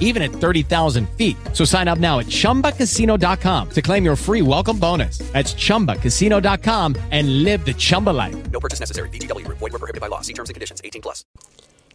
[0.00, 1.36] even at 30,000 feet.
[1.52, 5.18] So sign up now at chumbacasino.com to claim your free welcome bonus.
[5.32, 8.36] That's chumbacasino.com and live the Chumba life.
[8.50, 9.08] No purchase necessary.
[9.10, 9.58] VGW Group.
[9.58, 10.20] Void were prohibited by law.
[10.22, 10.80] See terms and conditions.
[10.82, 11.24] 18 plus.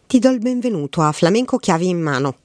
[0.06, 2.36] Ti do il benvenuto a Flamenco Chiavi in mano.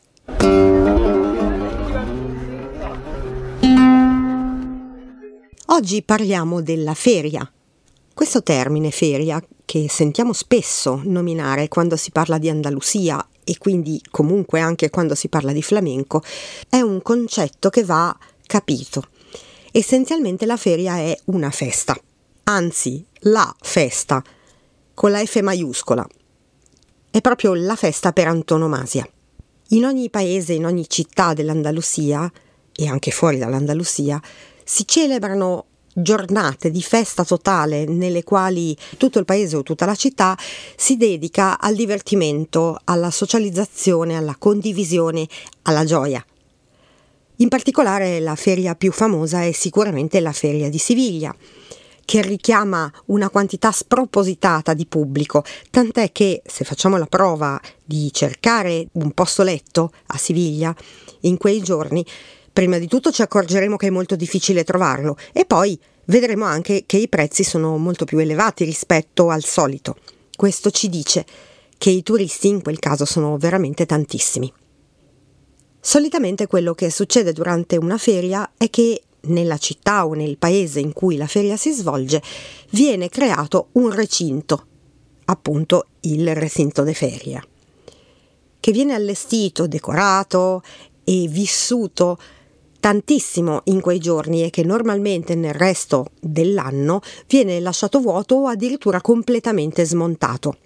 [5.68, 7.50] Oggi parliamo della feria.
[8.14, 14.60] Questo termine feria, che sentiamo spesso nominare quando si parla di Andalusia e quindi comunque
[14.60, 16.22] anche quando si parla di flamenco,
[16.70, 19.08] è un concetto che va capito.
[19.72, 21.98] Essenzialmente la feria è una festa,
[22.44, 24.22] anzi la festa,
[24.94, 26.06] con la F maiuscola.
[27.10, 29.08] È proprio la festa per antonomasia.
[29.70, 32.32] In ogni paese, in ogni città dell'Andalusia,
[32.74, 34.22] e anche fuori dall'Andalusia,
[34.64, 40.38] si celebrano giornate di festa totale nelle quali tutto il paese o tutta la città
[40.76, 45.28] si dedica al divertimento, alla socializzazione, alla condivisione,
[45.64, 46.24] alla gioia.
[47.38, 51.36] In particolare la feria più famosa è sicuramente la feria di Siviglia,
[52.06, 58.88] che richiama una quantità spropositata di pubblico, tant'è che se facciamo la prova di cercare
[58.94, 60.76] un posto letto a Siviglia
[61.22, 62.06] in quei giorni,
[62.52, 66.98] prima di tutto ci accorgeremo che è molto difficile trovarlo e poi vedremo anche che
[66.98, 69.96] i prezzi sono molto più elevati rispetto al solito.
[70.36, 71.26] Questo ci dice
[71.78, 74.52] che i turisti in quel caso sono veramente tantissimi.
[75.80, 80.94] Solitamente quello che succede durante una feria è che nella città o nel paese in
[80.94, 82.22] cui la feria si svolge
[82.72, 84.66] viene creato un recinto,
[85.26, 87.44] appunto il recinto de feria,
[88.60, 90.62] che viene allestito, decorato
[91.04, 92.18] e vissuto
[92.82, 99.00] tantissimo in quei giorni e che normalmente nel resto dell'anno viene lasciato vuoto o addirittura
[99.00, 100.58] completamente smontato.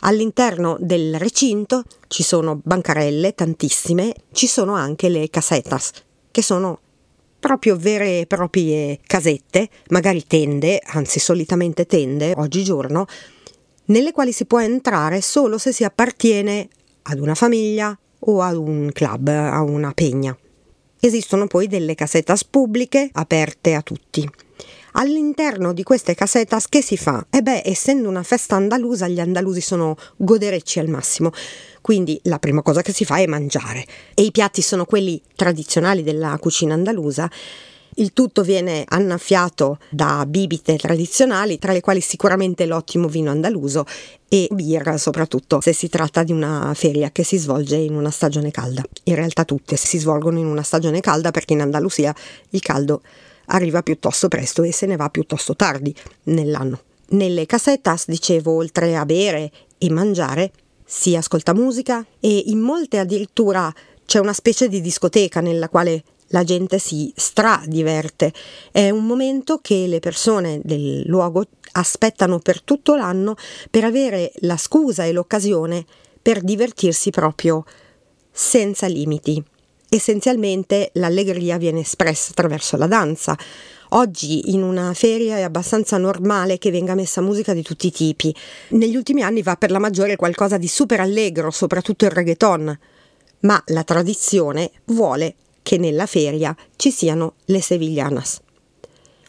[0.00, 5.90] All'interno del recinto ci sono bancarelle, tantissime, ci sono anche le casetas,
[6.30, 6.78] che sono
[7.40, 13.06] proprio vere e proprie casette, magari tende, anzi solitamente tende oggigiorno,
[13.86, 16.68] nelle quali si può entrare solo se si appartiene
[17.02, 20.36] ad una famiglia o ad un club, a una pegna.
[21.04, 24.26] Esistono poi delle casetas pubbliche aperte a tutti.
[24.92, 27.26] All'interno di queste casetas che si fa?
[27.28, 31.30] E beh, essendo una festa andalusa, gli andalusi sono goderecci al massimo.
[31.82, 33.84] Quindi la prima cosa che si fa è mangiare.
[34.14, 37.30] E i piatti sono quelli tradizionali della cucina andalusa.
[37.96, 43.84] Il tutto viene annaffiato da bibite tradizionali, tra le quali sicuramente l'ottimo vino andaluso
[44.28, 48.50] e birra, soprattutto se si tratta di una feria che si svolge in una stagione
[48.50, 48.82] calda.
[49.04, 52.12] In realtà tutte si svolgono in una stagione calda perché in Andalusia
[52.50, 53.02] il caldo
[53.46, 55.94] arriva piuttosto presto e se ne va piuttosto tardi
[56.24, 56.80] nell'anno.
[57.10, 60.50] Nelle casetas, dicevo, oltre a bere e mangiare,
[60.84, 63.72] si ascolta musica e in molte addirittura
[64.04, 66.02] c'è una specie di discoteca nella quale
[66.34, 68.32] la gente si stradiverte.
[68.72, 73.36] È un momento che le persone del luogo aspettano per tutto l'anno
[73.70, 75.86] per avere la scusa e l'occasione
[76.20, 77.64] per divertirsi proprio
[78.32, 79.42] senza limiti.
[79.88, 83.38] Essenzialmente l'allegria viene espressa attraverso la danza.
[83.90, 88.34] Oggi in una feria è abbastanza normale che venga messa musica di tutti i tipi.
[88.70, 92.76] Negli ultimi anni va per la maggiore qualcosa di super allegro, soprattutto il reggaeton.
[93.40, 98.42] Ma la tradizione vuole che nella feria ci siano le sevillanas.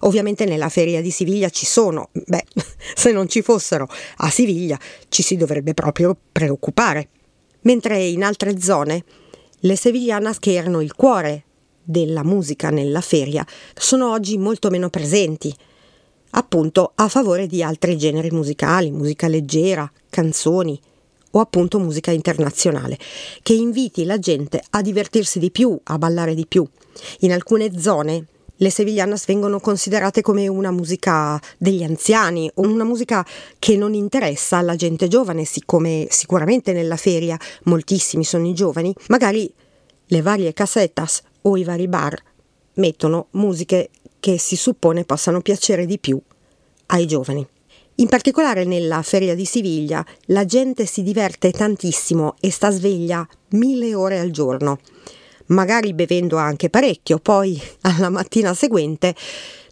[0.01, 2.43] Ovviamente nella feria di Siviglia ci sono, beh,
[2.93, 3.87] se non ci fossero
[4.17, 4.77] a Siviglia
[5.07, 7.07] ci si dovrebbe proprio preoccupare.
[7.61, 9.03] Mentre in altre zone
[9.59, 11.45] le sevillanas, che erano il cuore
[11.81, 15.55] della musica nella feria, sono oggi molto meno presenti,
[16.31, 20.77] appunto a favore di altri generi musicali, musica leggera, canzoni
[21.35, 22.97] o appunto musica internazionale,
[23.41, 26.65] che inviti la gente a divertirsi di più, a ballare di più.
[27.19, 28.27] In alcune zone
[28.59, 33.25] Le sevillanas vengono considerate come una musica degli anziani una musica
[33.59, 39.53] che non interessa alla gente giovane, siccome sicuramente nella feria moltissimi sono i giovani, magari
[40.05, 42.17] le varie casetas o i vari bar
[42.75, 43.89] mettono musiche
[44.21, 46.17] che si suppone possano piacere di più
[46.87, 47.45] ai giovani.
[47.95, 53.95] In particolare nella feria di Siviglia la gente si diverte tantissimo e sta sveglia mille
[53.95, 54.79] ore al giorno
[55.47, 59.15] magari bevendo anche parecchio, poi alla mattina seguente,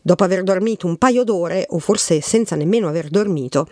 [0.01, 3.67] dopo aver dormito un paio d'ore o forse senza nemmeno aver dormito,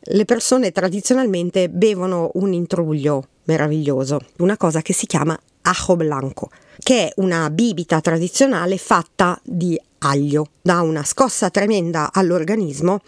[0.00, 7.08] le persone tradizionalmente bevono un intruglio meraviglioso, una cosa che si chiama ajo blanco, che
[7.08, 10.48] è una bibita tradizionale fatta di aglio.
[10.62, 13.00] Dà una scossa tremenda all'organismo,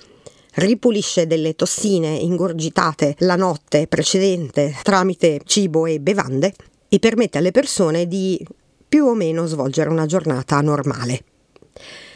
[0.55, 6.55] ripulisce delle tossine ingorgitate la notte precedente tramite cibo e bevande
[6.89, 8.45] e permette alle persone di
[8.89, 11.25] più o meno svolgere una giornata normale.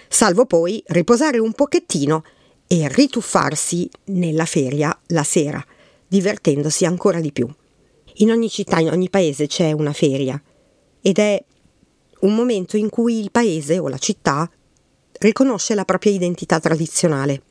[0.09, 2.25] Salvo poi riposare un pochettino
[2.67, 5.65] e rituffarsi nella feria la sera,
[6.07, 7.49] divertendosi ancora di più.
[8.19, 10.41] In ogni città, in ogni paese c'è una feria
[11.01, 11.43] ed è
[12.21, 14.51] un momento in cui il paese o la città
[15.19, 17.43] riconosce la propria identità tradizionale.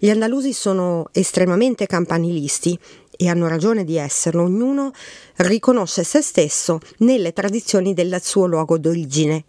[0.00, 2.78] Gli andalusi sono estremamente campanilisti
[3.16, 4.92] e hanno ragione di esserlo, ognuno
[5.38, 9.44] riconosce se stesso nelle tradizioni del suo luogo d'origine.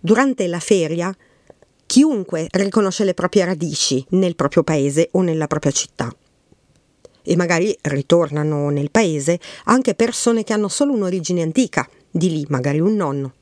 [0.00, 1.16] Durante la feria,
[1.86, 6.12] chiunque riconosce le proprie radici nel proprio paese o nella propria città.
[7.22, 12.80] E magari ritornano nel paese anche persone che hanno solo un'origine antica, di lì magari
[12.80, 13.32] un nonno.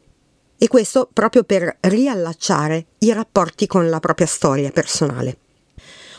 [0.59, 5.39] E questo proprio per riallacciare i rapporti con la propria storia personale.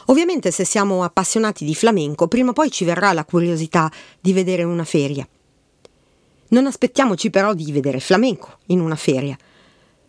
[0.09, 4.63] Ovviamente se siamo appassionati di flamenco, prima o poi ci verrà la curiosità di vedere
[4.63, 5.27] una feria.
[6.49, 9.37] Non aspettiamoci però di vedere flamenco in una feria,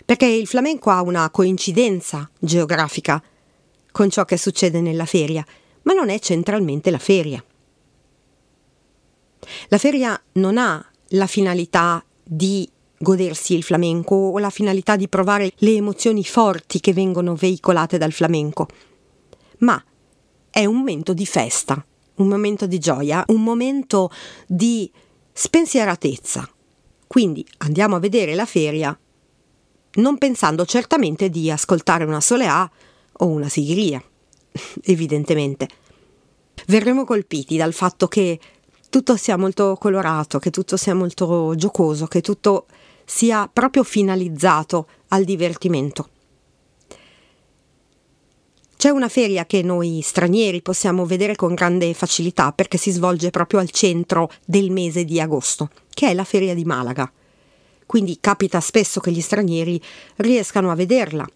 [0.05, 3.21] perché il flamenco ha una coincidenza geografica
[3.91, 5.45] con ciò che succede nella feria,
[5.83, 7.45] ma non è centralmente la feria.
[9.69, 15.53] La feria non ha la finalità di godersi il flamenco o la finalità di provare
[15.57, 18.69] le emozioni forti che vengono veicolate dal flamenco,
[19.59, 19.83] ma
[20.51, 21.85] è un momento di festa,
[22.17, 24.11] un momento di gioia, un momento
[24.47, 24.91] di
[25.33, 26.49] spensieratezza.
[27.07, 28.99] Quindi andiamo a vedere la feria
[29.95, 32.71] non pensando certamente di ascoltare una soleà
[33.13, 34.03] o una sigria,
[34.83, 35.69] evidentemente.
[36.67, 38.39] Verremo colpiti dal fatto che
[38.91, 42.67] tutto sia molto colorato, che tutto sia molto giocoso, che tutto
[43.05, 46.11] sia proprio finalizzato al divertimento.
[48.79, 53.59] C'è una feria che noi stranieri possiamo vedere con grande facilità perché si svolge proprio
[53.59, 57.11] al centro del mese di agosto, che è la feria di Malaga.
[57.87, 59.83] Quindi capita spesso che gli stranieri
[60.19, 61.27] riescano a vederla,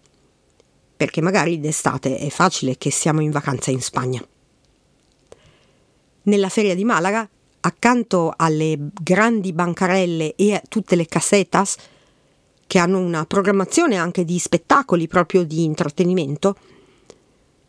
[0.95, 4.25] perché magari d'estate è facile che siamo in vacanza in Spagna.
[6.21, 7.29] Nella feria di Malaga,
[7.59, 11.75] accanto alle grandi bancarelle e a tutte le casetas,
[12.65, 16.55] che hanno una programmazione anche di spettacoli proprio di intrattenimento,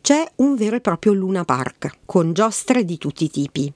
[0.05, 3.73] c'è un vero e proprio Luna Park, con giostre di tutti i tipi,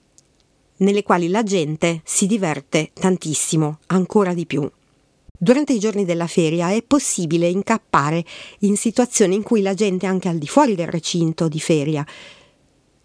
[0.76, 4.70] nelle quali la gente si diverte tantissimo, ancora di più.
[5.36, 8.24] Durante i giorni della feria è possibile incappare
[8.60, 12.06] in situazioni in cui la gente, anche al di fuori del recinto di feria,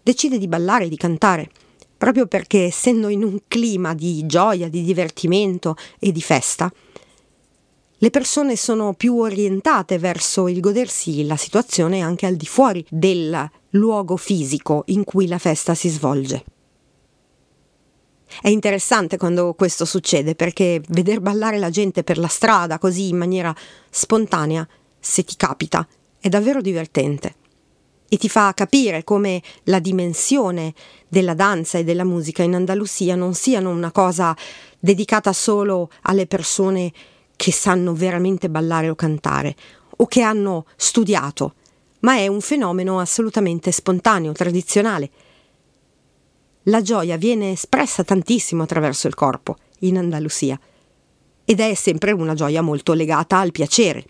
[0.03, 1.49] decide di ballare, di cantare,
[1.97, 6.71] proprio perché essendo in un clima di gioia, di divertimento e di festa,
[7.99, 13.49] le persone sono più orientate verso il godersi la situazione anche al di fuori del
[13.69, 16.43] luogo fisico in cui la festa si svolge.
[18.41, 23.17] È interessante quando questo succede perché veder ballare la gente per la strada così in
[23.17, 23.55] maniera
[23.89, 24.67] spontanea,
[24.99, 25.87] se ti capita,
[26.19, 27.35] è davvero divertente
[28.09, 30.73] e ti fa capire come la dimensione
[31.07, 34.35] della danza e della musica in Andalusia non siano una cosa
[34.79, 36.91] dedicata solo alle persone
[37.35, 39.55] che sanno veramente ballare o cantare
[39.97, 41.55] o che hanno studiato,
[41.99, 45.09] ma è un fenomeno assolutamente spontaneo, tradizionale.
[46.63, 50.59] La gioia viene espressa tantissimo attraverso il corpo in Andalusia
[51.45, 54.05] ed è sempre una gioia molto legata al piacere,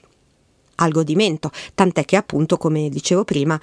[0.76, 3.60] al godimento, tant'è che appunto, come dicevo prima,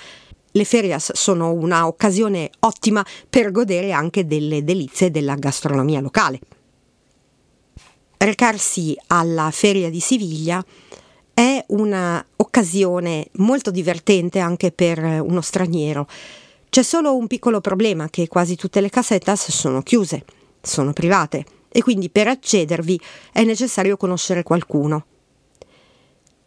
[0.54, 6.40] le ferias sono una occasione ottima per godere anche delle delizie della gastronomia locale
[8.24, 10.64] recarsi alla feria di Siviglia
[11.34, 16.06] è un'occasione molto divertente anche per uno straniero.
[16.68, 20.24] C'è solo un piccolo problema che quasi tutte le casetas sono chiuse,
[20.60, 23.00] sono private e quindi per accedervi
[23.32, 25.06] è necessario conoscere qualcuno.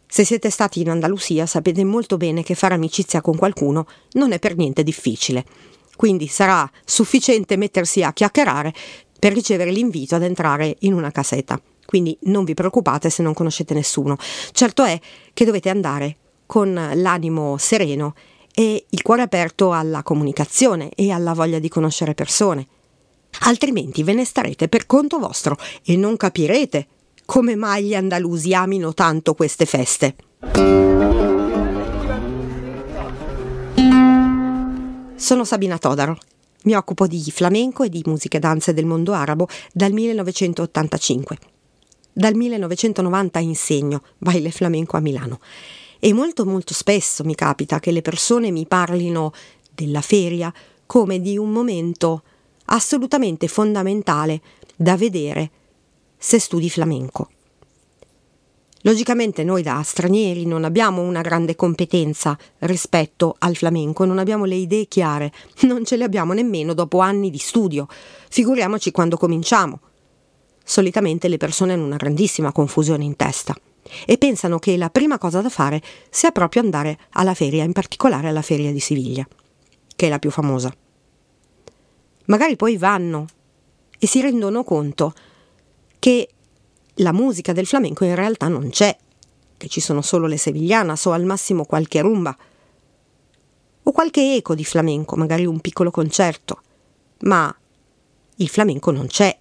[0.08, 4.38] Se siete stati in Andalusia sapete molto bene che fare amicizia con qualcuno non è
[4.38, 5.44] per niente difficile.
[5.96, 8.72] Quindi sarà sufficiente mettersi a chiacchierare
[9.18, 11.60] per ricevere l'invito ad entrare in una caseta.
[11.84, 14.16] Quindi non vi preoccupate se non conoscete nessuno.
[14.52, 14.98] Certo è
[15.32, 18.14] che dovete andare con l'animo sereno
[18.52, 22.66] e il cuore aperto alla comunicazione e alla voglia di conoscere persone.
[23.40, 26.86] Altrimenti ve ne starete per conto vostro e non capirete
[27.26, 30.16] come mai gli andalusi amino tanto queste feste.
[35.16, 36.18] Sono Sabina Todaro.
[36.66, 41.38] Mi occupo di flamenco e di musiche e danze del mondo arabo dal 1985.
[42.12, 45.38] Dal 1990 insegno baile flamenco a Milano
[46.00, 49.32] e molto molto spesso mi capita che le persone mi parlino
[49.72, 50.52] della feria
[50.86, 52.24] come di un momento
[52.64, 54.40] assolutamente fondamentale
[54.74, 55.50] da vedere
[56.18, 57.28] se studi flamenco.
[58.86, 64.54] Logicamente noi da stranieri non abbiamo una grande competenza rispetto al flamenco, non abbiamo le
[64.54, 65.32] idee chiare,
[65.66, 67.88] non ce le abbiamo nemmeno dopo anni di studio,
[68.28, 69.80] figuriamoci quando cominciamo.
[70.62, 73.56] Solitamente le persone hanno una grandissima confusione in testa
[74.04, 78.28] e pensano che la prima cosa da fare sia proprio andare alla feria, in particolare
[78.28, 79.26] alla feria di Siviglia,
[79.96, 80.72] che è la più famosa.
[82.26, 83.26] Magari poi vanno
[83.98, 85.12] e si rendono conto
[85.98, 86.28] che
[86.96, 88.96] la musica del flamenco in realtà non c'è,
[89.56, 92.36] che ci sono solo le seviglianas o al massimo qualche rumba
[93.82, 96.60] o qualche eco di flamenco, magari un piccolo concerto,
[97.20, 97.54] ma
[98.36, 99.36] il flamenco non c'è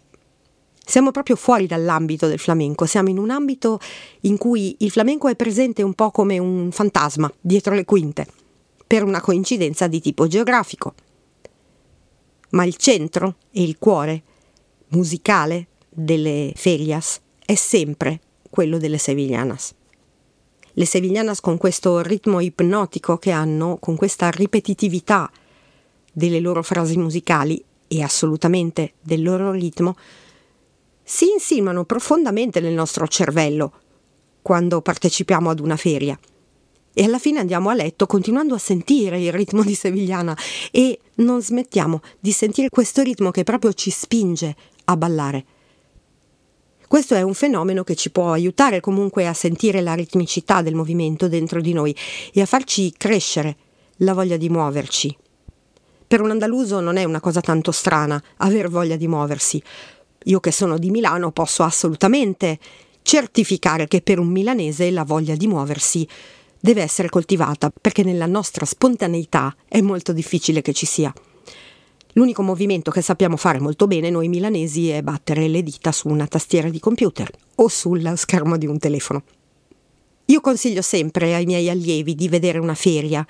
[0.86, 3.80] siamo proprio fuori dall'ambito del flamenco, siamo in un ambito
[4.22, 8.28] in cui il flamenco è presente un po' come un fantasma dietro le quinte,
[8.86, 10.94] per una coincidenza di tipo geografico.
[12.52, 14.22] Ma il centro e il cuore
[14.90, 19.74] musicale delle ferias è sempre quello delle sevillanas.
[20.74, 25.32] Le sevillanas con questo ritmo ipnotico che hanno, con questa ripetitività
[26.12, 29.96] delle loro frasi musicali e assolutamente del loro ritmo,
[31.04, 33.74] si insinuano profondamente nel nostro cervello
[34.42, 36.20] quando partecipiamo ad una feria.
[36.94, 40.36] E alla fine andiamo a letto continuando a sentire il ritmo di Sevigliana
[40.72, 45.46] e non smettiamo di sentire questo ritmo che proprio ci spinge a ballare.
[46.88, 51.28] Questo è un fenomeno che ci può aiutare comunque a sentire la ritmicità del movimento
[51.28, 51.96] dentro di noi
[52.34, 53.58] e a farci crescere
[53.98, 55.18] la voglia di muoverci.
[56.08, 59.62] Per un andaluso non è una cosa tanto strana aver voglia di muoversi,
[60.26, 62.60] io che sono di Milano posso assolutamente
[63.02, 66.08] certificare che per un milanese la voglia di muoversi
[66.60, 71.14] deve essere coltivata, perché nella nostra spontaneità è molto difficile che ci sia.
[72.18, 76.26] L'unico movimento che sappiamo fare molto bene noi milanesi è battere le dita su una
[76.28, 79.24] tastiera di computer o sul schermo di un telefono.
[80.28, 83.26] Io consiglio sempre ai miei allievi di vedere una feria,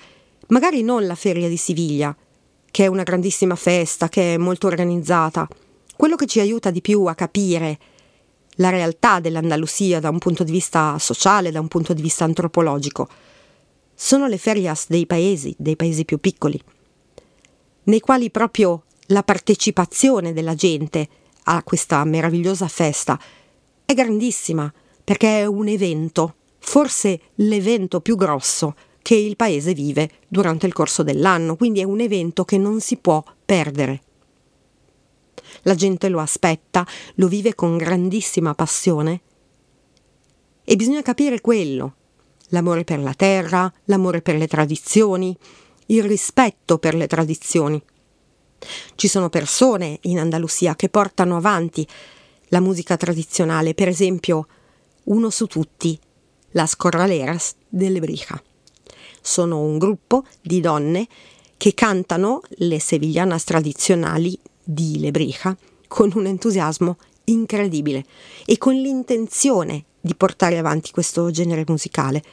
[0.49, 2.15] magari non la feria di Siviglia,
[2.69, 5.47] che è una grandissima festa, che è molto organizzata,
[5.95, 7.79] quello che ci aiuta di più a capire
[8.57, 13.09] la realtà dell'Andalusia da un punto di vista sociale, da un punto di vista antropologico,
[13.95, 16.61] sono le ferias dei paesi, dei paesi più piccoli,
[17.85, 21.07] nei quali proprio la partecipazione della gente
[21.43, 23.19] a questa meravigliosa festa
[23.85, 24.71] è grandissima,
[25.03, 31.03] perché è un evento, forse l'evento più grosso che il paese vive durante il corso
[31.03, 34.01] dell'anno, quindi è un evento che non si può perdere
[35.63, 39.21] la gente lo aspetta, lo vive con grandissima passione.
[40.63, 41.95] E bisogna capire quello,
[42.49, 45.35] l'amore per la terra, l'amore per le tradizioni,
[45.87, 47.81] il rispetto per le tradizioni.
[48.95, 51.87] Ci sono persone in Andalusia che portano avanti
[52.49, 54.47] la musica tradizionale, per esempio
[55.05, 55.99] uno su tutti,
[56.51, 58.41] las Corraleras delle Brija.
[59.21, 61.07] Sono un gruppo di donne
[61.57, 65.55] che cantano le sevillanas tradizionali di Lebrija
[65.87, 68.05] con un entusiasmo incredibile
[68.45, 72.23] e con l'intenzione di portare avanti questo genere musicale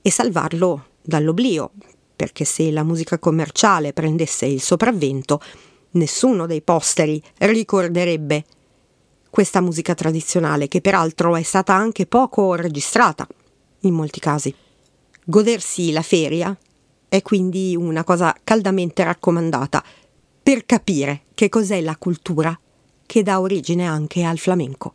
[0.00, 1.72] e salvarlo dall'oblio,
[2.18, 5.40] perché se la musica commerciale prendesse il sopravvento,
[5.92, 8.44] nessuno dei posteri ricorderebbe
[9.30, 13.24] questa musica tradizionale, che peraltro è stata anche poco registrata
[13.82, 14.52] in molti casi.
[15.24, 16.58] Godersi la feria
[17.08, 19.84] è quindi una cosa caldamente raccomandata
[20.42, 22.58] per capire che cos'è la cultura
[23.06, 24.94] che dà origine anche al flamenco.